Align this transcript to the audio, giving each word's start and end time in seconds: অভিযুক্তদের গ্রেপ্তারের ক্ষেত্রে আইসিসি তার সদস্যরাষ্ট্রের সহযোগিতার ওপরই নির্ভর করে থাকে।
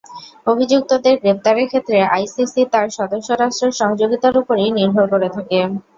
অভিযুক্তদের 0.47 1.15
গ্রেপ্তারের 1.21 1.69
ক্ষেত্রে 1.71 1.97
আইসিসি 2.15 2.61
তার 2.73 2.87
সদস্যরাষ্ট্রের 2.97 3.77
সহযোগিতার 3.79 4.39
ওপরই 4.41 4.69
নির্ভর 4.77 5.05
করে 5.13 5.27
থাকে। 5.35 5.59